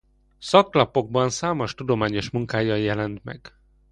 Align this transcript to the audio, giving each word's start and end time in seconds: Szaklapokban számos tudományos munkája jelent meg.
Szaklapokban 0.39 1.29
számos 1.29 1.75
tudományos 1.75 2.29
munkája 2.29 2.75
jelent 2.75 3.23
meg. 3.23 3.53